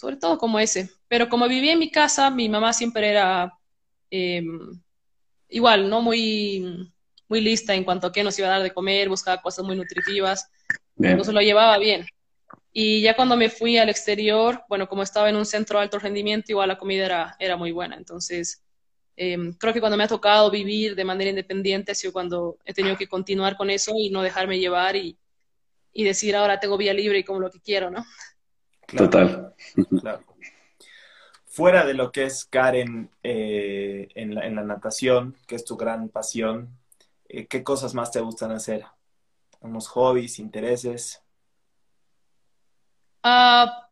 [0.00, 0.88] sobre todo como ese.
[1.08, 3.52] Pero como vivía en mi casa, mi mamá siempre era
[4.10, 4.80] em,
[5.50, 6.00] igual, ¿no?
[6.00, 6.90] Muy,
[7.28, 9.76] muy lista en cuanto a qué nos iba a dar de comer, buscaba cosas muy
[9.76, 10.50] nutritivas,
[10.96, 12.06] entonces lo llevaba bien.
[12.72, 15.98] Y ya cuando me fui al exterior, bueno, como estaba en un centro de alto
[15.98, 17.96] rendimiento, igual la comida era, era muy buena.
[17.96, 18.64] Entonces,
[19.16, 22.72] em, creo que cuando me ha tocado vivir de manera independiente ha sido cuando he
[22.72, 25.18] tenido que continuar con eso y no dejarme llevar y,
[25.92, 28.02] y decir ahora tengo vía libre y como lo que quiero, ¿no?
[28.96, 29.54] Total.
[31.46, 36.78] Fuera de lo que es Karen eh, en, la, natación, que es tu gran pasión,
[37.28, 38.84] eh, ¿qué cosas más te gustan hacer?
[39.60, 41.22] ¿Unos hobbies, intereses?
[43.22, 43.90] Ah,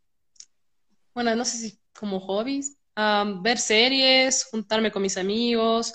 [1.14, 2.78] bueno, no sé si como hobbies.
[3.42, 5.94] ver series, juntarme con mis amigos.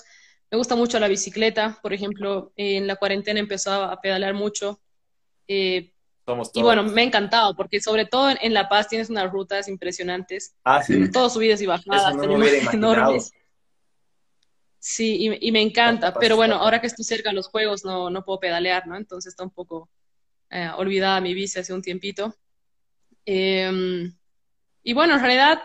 [0.50, 1.78] Me gusta mucho la bicicleta.
[1.82, 4.80] Por ejemplo, en la cuarentena empezó a pedalear mucho.
[5.48, 5.93] Eh,
[6.54, 10.54] y bueno, me ha encantado, porque sobre todo en, La Paz tienes unas rutas impresionantes.
[10.64, 11.10] Ah, sí.
[11.12, 12.14] Todos subidas y bajadas,
[12.72, 13.32] enormes.
[14.78, 16.12] Sí, y, me encanta.
[16.14, 18.96] Pero bueno, ahora que estoy cerca de los juegos no, no puedo pedalear, ¿no?
[18.96, 19.88] Entonces está un poco
[20.50, 22.34] eh, olvidada mi bici hace un tiempito.
[23.24, 24.14] Em,
[24.82, 25.62] y bueno, en realidad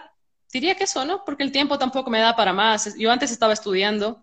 [0.52, 1.24] diría que eso, ¿no?
[1.26, 2.98] Porque el tiempo tampoco me da para más.
[2.98, 4.22] Yo antes estaba estudiando,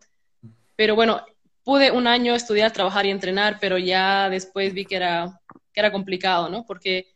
[0.76, 1.22] pero bueno,
[1.62, 5.40] pude un año estudiar, trabajar y entrenar, pero ya después vi que era,
[5.76, 6.64] que era complicado, ¿no?
[6.64, 7.06] Porque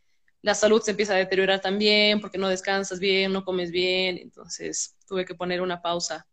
[0.43, 4.95] la salud se empieza a deteriorar también, porque no descansas bien, no comes bien, entonces
[5.07, 6.27] tuve que poner una pausa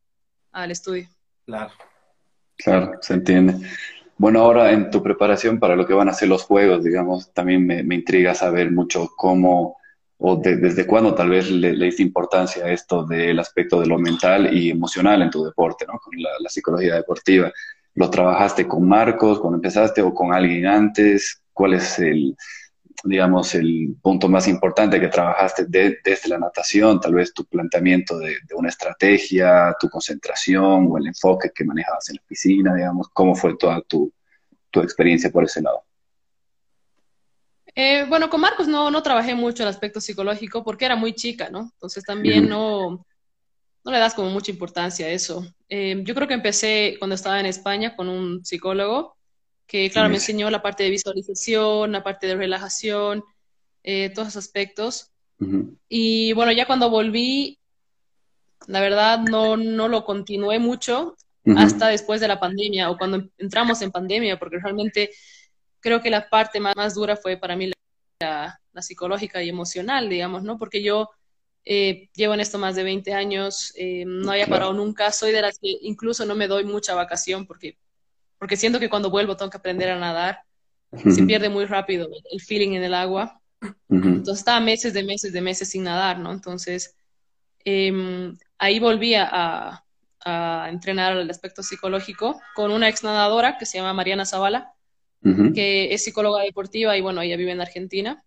[0.53, 1.09] al estudio.
[1.47, 1.73] Claro.
[2.59, 3.67] Claro, se entiende.
[4.19, 7.67] Bueno, ahora en tu preparación para lo que van a ser los juegos, digamos, también
[7.67, 9.79] me, me intriga saber mucho cómo
[10.19, 13.99] o desde cuándo tal vez le, le, diste importancia a esto del aspecto de lo
[13.99, 15.99] mental y emocional en tu deporte, ¿no?
[15.99, 17.53] Con la, la, psicología deportiva.
[17.95, 21.41] ¿Lo trabajaste con Marcos cuando empezaste o con alguien antes?
[21.59, 22.37] ¿Cuál es el,
[23.03, 27.01] digamos, el punto más importante que trabajaste de, desde la natación?
[27.01, 32.11] Tal vez tu planteamiento de, de, una estrategia, tu concentración o el enfoque que manejabas
[32.11, 33.09] en la piscina, digamos.
[33.13, 34.13] ¿Cómo fue toda tu,
[34.71, 35.83] tu experiencia por ese lado?
[37.75, 41.51] Eh, bueno, con Marcos no, no trabajé mucho el aspecto psicológico porque era muy chica,
[41.51, 41.73] ¿no?
[41.73, 43.05] Entonces también no,
[43.85, 45.45] no le das como mucha importancia a eso.
[45.69, 49.18] Eh, yo creo que empecé cuando estaba en España con un psicólogo
[49.69, 50.11] que, claro, sí.
[50.11, 53.23] me enseñó la parte de visualización, la parte de relajación,
[53.85, 55.13] eh, todos esos aspectos.
[55.39, 55.77] Uh -huh.
[55.89, 57.59] Y bueno, ya cuando volví,
[58.67, 61.59] la verdad no, no lo continué mucho uh -huh.
[61.59, 65.11] hasta después de la pandemia o cuando entramos en pandemia, porque realmente
[65.81, 67.71] creo que la parte más, más dura fue para mí
[68.21, 70.59] la, la, psicológica y emocional, digamos, ¿no?
[70.59, 71.11] Porque yo
[71.65, 75.43] eh, llevo en esto más de 20 años, eh, no había parado nunca, soy de
[75.43, 77.77] las que incluso no me doy mucha vacación porque,
[78.39, 80.41] porque siento que cuando vuelvo tengo que aprender a nadar,
[80.91, 81.11] uh -huh.
[81.11, 83.41] se pierde muy rápido el feeling en el agua.
[83.61, 84.17] Uh -huh.
[84.19, 86.33] Entonces estaba meses de meses de meses sin nadar, ¿no?
[86.33, 86.97] Entonces
[87.65, 89.85] eh, ahí volví a,
[90.25, 94.73] a entrenar el aspecto psicológico con una ex nadadora que se llama Mariana Zavala
[95.21, 95.55] Uh -huh.
[95.55, 98.25] que es psicóloga deportiva y bueno, ella vive en Argentina.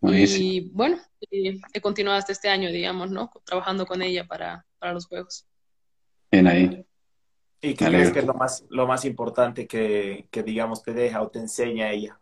[0.00, 0.42] Buenísimo.
[0.42, 0.96] Y bueno,
[1.30, 3.30] eh, he continuado hasta este año, digamos, ¿no?
[3.44, 5.46] Trabajando con ella para, para los juegos.
[6.30, 6.87] Bien ahí.
[7.60, 11.22] ¿Y qué crees que es lo más, lo más importante que, que, digamos, te deja
[11.22, 12.18] o te enseña ella?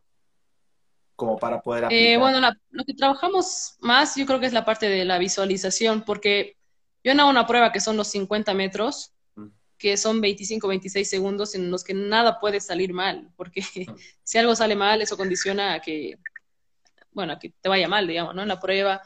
[1.14, 2.06] Como para poder eh, aplicar.
[2.06, 5.18] Eh, bueno, la, lo que trabajamos más yo creo que es la parte de la
[5.18, 6.56] visualización, porque
[7.04, 9.12] yo en una prueba que son los 50 metros,
[9.78, 13.62] que son 25, 26 segundos en los que nada puede salir mal, porque
[14.22, 16.18] si algo sale mal, eso condiciona a que,
[17.12, 18.42] bueno, a que te vaya mal, digamos, ¿no?
[18.42, 19.02] En la prueba.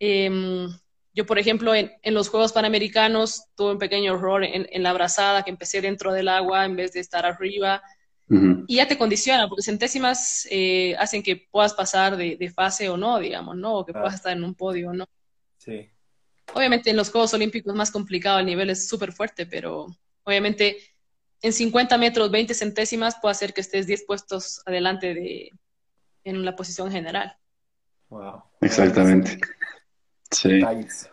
[0.00, 0.68] Eh,
[1.14, 4.92] yo, por ejemplo, en, en, los Juegos Panamericanos tuve un pequeño error en, en, la
[4.92, 7.82] brazada, que empecé dentro del agua en vez de estar arriba,
[8.28, 8.64] uh -huh.
[8.66, 12.96] y ya te condiciona, porque centésimas eh, hacen que puedas pasar de, de, fase o
[12.96, 13.78] no, digamos, ¿no?
[13.78, 14.00] O que ah.
[14.00, 15.06] puedas estar en un podio o no.
[15.58, 15.88] Sí.
[16.54, 19.86] Obviamente en los Juegos Olímpicos es más complicado, el nivel es súper fuerte, pero
[20.24, 20.78] obviamente
[21.42, 25.50] en 50 metros, 20 centésimas puede hacer que estés 10 puestos adelante de,
[26.24, 27.36] en la posición general.
[28.08, 28.44] Wow.
[28.60, 29.38] Exactamente.
[30.32, 30.60] Sí.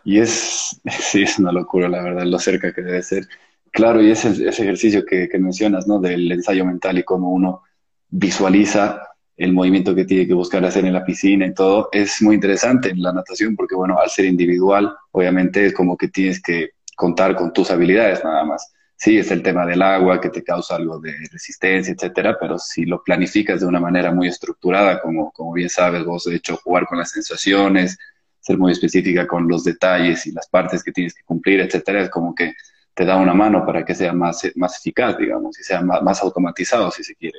[0.04, 3.26] Y es, sí, es una locura, la verdad, lo cerca que debe ser.
[3.72, 6.00] Claro, y ese, ese ejercicio que, que mencionas, ¿no?
[6.00, 7.62] Del ensayo mental y cómo uno
[8.08, 9.02] visualiza
[9.40, 12.90] el movimiento que tiene que buscar hacer en la piscina y todo, es muy interesante
[12.90, 17.34] en la natación porque, bueno, al ser individual, obviamente es como que tienes que contar
[17.34, 18.70] con tus habilidades nada más.
[18.96, 22.84] Sí, es el tema del agua que te causa algo de resistencia, etcétera, pero si
[22.84, 26.86] lo planificas de una manera muy estructurada, como, como bien sabes vos, de hecho, jugar
[26.86, 27.96] con las sensaciones,
[28.40, 32.10] ser muy específica con los detalles y las partes que tienes que cumplir, etcétera, es
[32.10, 32.54] como que
[32.94, 36.22] te da una mano para que sea más, más eficaz, digamos, y sea más, más
[36.22, 37.38] automatizado, si se quiere,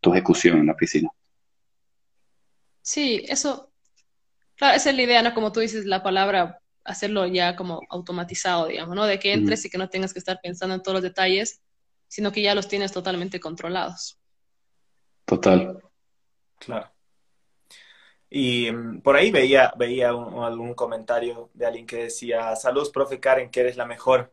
[0.00, 1.10] tu ejecución en la piscina.
[2.82, 3.72] Sí, eso,
[4.56, 5.34] claro, esa es la idea, ¿no?
[5.34, 9.06] Como tú dices, la palabra, hacerlo ya como automatizado, digamos, ¿no?
[9.06, 9.66] De que entres uh -huh.
[9.66, 11.60] y que no tengas que estar pensando en todos los detalles,
[12.08, 14.18] sino que ya los tienes totalmente controlados.
[15.24, 15.80] Total.
[16.58, 16.90] Claro.
[18.30, 23.18] Y um, por ahí veía, veía un, algún comentario de alguien que decía, saludos, profe
[23.18, 24.32] Karen, que eres la mejor.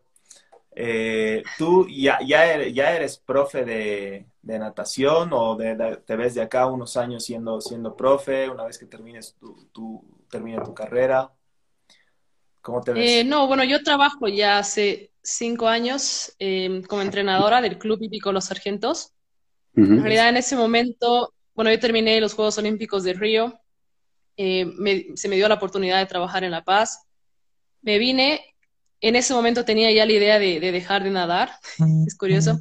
[0.75, 6.15] Eh, ¿Tú ya, ya, eres, ya eres profe de, de natación o de, de, te
[6.15, 10.61] ves de acá unos años siendo, siendo profe una vez que termines tu, tu, termine
[10.61, 11.31] tu carrera?
[12.61, 13.09] ¿Cómo te ves?
[13.09, 18.31] Eh, no, bueno, yo trabajo ya hace cinco años eh, como entrenadora del Club Hípico
[18.31, 19.13] Los Sargentos.
[19.75, 19.93] Uh -huh.
[19.93, 23.59] En realidad, en ese momento, bueno, yo terminé los Juegos Olímpicos de Río,
[24.37, 27.03] eh, me, se me dio la oportunidad de trabajar en La Paz.
[27.81, 28.55] Me vine
[29.01, 31.51] en ese momento tenía ya la idea de, de dejar de nadar,
[32.05, 32.59] es curioso.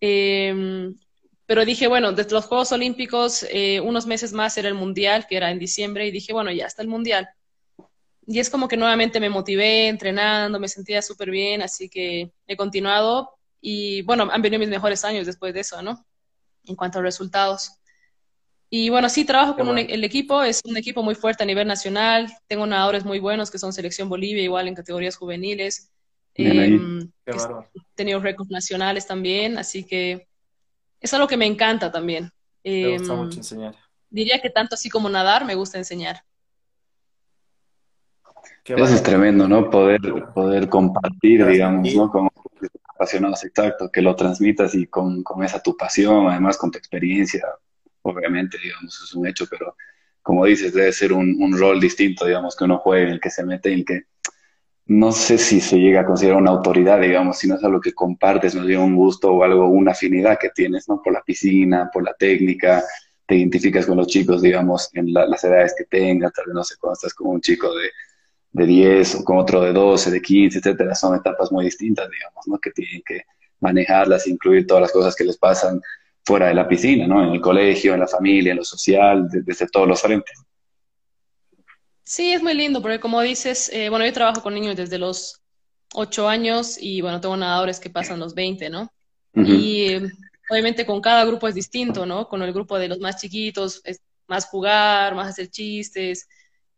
[0.00, 0.94] Eh,
[1.46, 5.36] pero dije, bueno, desde los Juegos Olímpicos, eh, unos meses más era el Mundial, que
[5.36, 7.28] era en diciembre, y dije, bueno, ya está el Mundial.
[8.26, 12.56] Y es como que nuevamente me motivé entrenando, me sentía súper bien, así que he
[12.56, 13.30] continuado.
[13.60, 16.06] Y bueno, han venido mis mejores años después de eso, ¿no?
[16.64, 17.72] En cuanto a resultados.
[18.76, 21.68] Y bueno, sí, trabajo con e-, el equipo, es un equipo muy fuerte a nivel
[21.68, 25.92] nacional, tengo nadadores muy buenos que son Selección Bolivia, igual en categorías juveniles.
[26.34, 26.80] Eh,
[27.24, 27.34] he
[27.94, 30.26] tenido récords nacionales también, así que
[30.98, 32.32] es algo que me encanta también.
[32.64, 33.76] me gusta em, mucho enseñar.
[34.10, 36.24] Diría que tanto así como nadar, me gusta enseñar.
[38.64, 39.70] Eso es tremendo, ¿no?
[39.70, 40.00] Poder,
[40.34, 42.10] poder compartir, digamos, ¿no?
[42.10, 42.28] Con
[42.88, 47.46] apasionados, exacto, que lo transmitas y con, con esa tu pasión, además con tu experiencia,
[48.04, 49.76] obviamente, digamos, es un hecho, pero
[50.22, 53.30] como dices, debe ser un, un rol distinto, digamos, que uno juegue, en el que
[53.30, 54.04] se mete y el que
[54.86, 57.94] no sé si se llega a considerar una autoridad, digamos, si no es algo que
[57.94, 61.00] compartes, no digo un gusto o algo, una afinidad que tienes, ¿no?
[61.02, 62.82] Por la piscina, por la técnica,
[63.26, 66.74] te identificas con los chicos, digamos, en las edades que tengas, tal vez no sé,
[66.78, 67.90] cuando estás con un chico de,
[68.52, 72.46] de 10 o con otro de 12, de 15, etcétera, son etapas muy distintas, digamos,
[72.46, 72.58] ¿no?
[72.58, 73.22] Que tienen que
[73.60, 75.80] manejarlas, incluir todas las cosas que les pasan
[76.24, 77.22] fuera de la piscina, ¿no?
[77.22, 80.38] En el colegio, en la familia, en lo social, desde todos los frentes.
[82.02, 85.42] Sí, es muy lindo, porque como dices, eh, bueno, yo trabajo con niños desde los
[85.94, 88.92] 8 años y bueno, tengo nadadores que pasan los 20, ¿no?
[89.36, 89.96] Y
[90.48, 92.28] obviamente con cada grupo es distinto, ¿no?
[92.28, 96.28] Con el grupo de los más chiquitos es más jugar, más hacer chistes.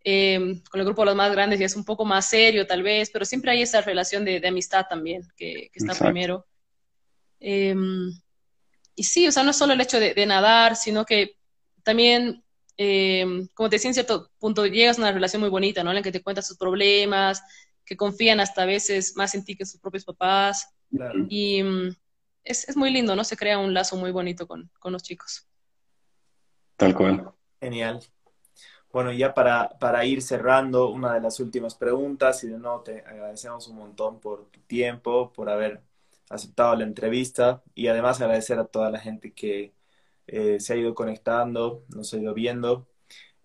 [0.02, 2.82] Em, con el grupo de los más grandes ya es un poco más serio tal
[2.82, 6.46] vez, pero siempre hay esa relación de, amistad también que, está primero.
[8.96, 11.36] Y sí, o sea, no es solo el hecho de, nadar, sino que
[11.84, 12.42] también,
[12.78, 15.90] em, como te decía, en cierto punto llegas a una relación muy bonita, ¿no?
[15.90, 17.42] En la que te cuentas sus problemas,
[17.84, 20.74] que confían hasta a veces más en ti que sus propios papás.
[21.28, 21.94] Y mm,
[22.42, 23.22] es, es, muy lindo, ¿no?
[23.22, 25.46] Se crea un lazo muy bonito con, con los chicos.
[26.76, 27.30] Tal cual.
[27.60, 28.00] Genial.
[28.92, 33.00] Bueno, ya para, para, ir cerrando, una de las últimas preguntas, y de nuevo te
[33.00, 35.82] agradecemos un montón por tu tiempo, por haber
[36.30, 39.74] aceptado la entrevista y además agradecer a toda la gente que
[40.26, 42.88] eh, se ha ido conectando, nos ha ido viendo.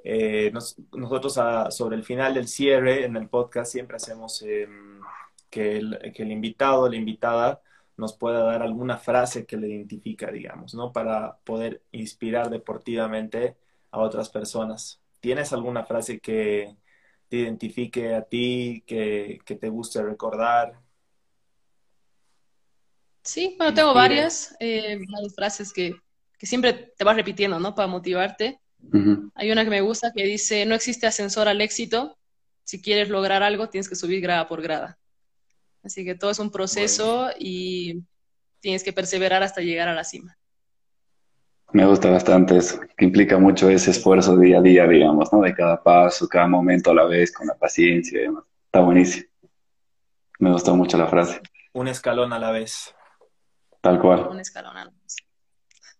[0.03, 0.51] Eh,
[0.93, 1.39] nosotros
[1.75, 4.99] sobre el final del cierre en el podcast siempre hacemos em,
[5.49, 7.61] que, el, que el invitado la invitada
[7.97, 10.91] nos pueda dar alguna frase que le identifica, digamos, ¿no?
[10.91, 13.57] Para poder inspirar deportivamente
[13.91, 15.01] a otras personas.
[15.19, 16.77] ¿Tienes alguna frase que
[17.29, 20.79] te identifique a ti, que, que te guste recordar?
[23.23, 25.93] Sí, bueno, tengo varias, eh, varias frases que,
[26.37, 27.75] que, siempre te vas repitiendo, ¿no?
[27.75, 28.59] Para motivarte.
[29.35, 32.17] Hay una que me gusta que dice, no existe ascensor al éxito.
[32.63, 34.97] Si quieres lograr algo, tienes que subir grada por grada.
[35.83, 38.03] Así que todo es un proceso y
[38.59, 40.37] tienes que perseverar hasta llegar a la cima.
[41.73, 45.41] Me gusta bastante eso, que implica mucho ese esfuerzo día a día, digamos, ¿no?
[45.41, 48.43] De cada paso, cada momento a la vez, con la paciencia y demás.
[48.65, 49.25] Está buenísimo.
[50.39, 51.39] Me gustó mucho la frase.
[51.73, 52.93] Un escalón a la vez.
[53.81, 54.27] Tal cual.
[54.29, 54.75] Un escalón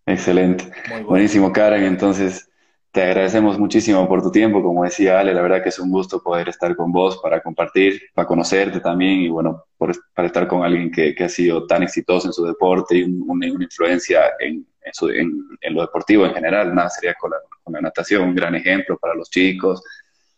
[0.06, 0.70] Excelente.
[1.04, 1.84] Buenísimo, Karen.
[1.84, 2.48] Entonces,
[2.92, 4.62] te agradecemos muchísimo por tu tiempo.
[4.62, 8.02] Como decía Ale, la verdad que es un gusto poder estar con vos para compartir,
[8.14, 11.82] para conocerte también y bueno, por, para estar con alguien que, que, ha sido tan
[11.82, 16.74] exitoso en su deporte y una influencia en, en, lo deportivo en general.
[16.74, 19.82] Nada sería con la, con la, natación, un gran ejemplo para los chicos,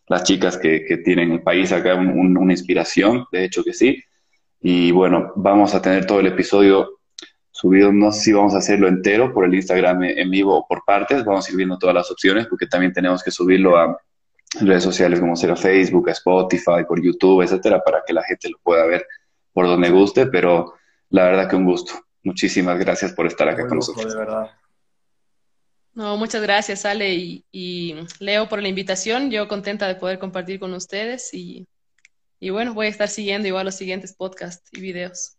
[0.07, 4.03] las chicas que, que tienen el país acá, una inspiración, de hecho que sí.
[4.61, 7.01] Y bueno, vamos a tener todo el episodio
[7.55, 10.85] subido, no sé si vamos a hacerlo entero por el Instagram en vivo o por
[10.85, 13.97] partes, vamos a ir viendo todas las opciones porque también tenemos que subirlo a
[14.61, 18.59] redes sociales como será Facebook, a Spotify, por YouTube, etcétera, para que la gente lo
[18.59, 19.07] pueda ver
[19.53, 20.75] por donde guste, pero
[21.11, 21.95] la verdad que un gusto.
[22.25, 24.13] Muchísimas gracias por estar acá con nosotros.
[24.13, 24.51] De verdad.
[25.93, 29.31] No, muchas gracias, Ale y, y, Leo, por la invitación.
[29.31, 31.69] Yo contenta de poder compartir con ustedes y,
[32.41, 35.34] y bueno, voy a estar siguiendo igual los siguientes podcasts y videos.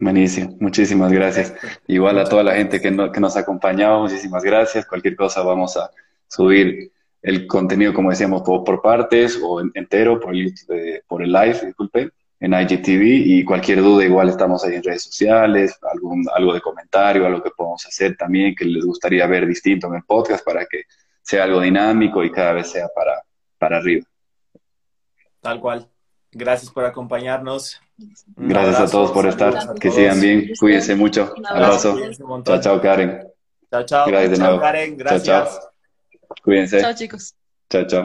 [0.00, 1.54] Buenísimo, muchísimas gracias.
[1.86, 4.86] Igual a toda la gente que, nos ha acompañado, muchísimas gracias.
[4.86, 5.90] Cualquier cosa vamos a
[6.26, 6.90] subir
[7.20, 12.12] el contenido, como decíamos, por, partes o entero por el, eh, por el live, disculpe,
[12.40, 17.26] en IGTV y cualquier duda igual estamos ahí en redes sociales, algún, algo de comentario,
[17.26, 20.84] algo que podemos hacer también que les gustaría ver distinto en el podcast para que
[21.20, 23.22] sea algo dinámico y cada vez sea para,
[23.58, 24.06] para arriba.
[25.42, 25.89] Tal cual.
[26.32, 27.80] Gracias por acompañarnos.
[28.36, 29.74] Gracias a todos por estar.
[29.74, 30.50] Que sigan bien.
[30.58, 31.34] Cuídense mucho.
[31.48, 31.98] Abrazo.
[32.44, 33.26] Chao, chao, Karen.
[33.70, 34.06] Chao, chao.
[34.06, 34.96] Gracias chao, Karen.
[34.96, 35.24] Gracias.
[35.24, 35.70] Chao, chao.
[36.42, 36.80] Cuídense.
[36.80, 37.34] Chao, chicos.
[37.68, 37.98] Chao, chao.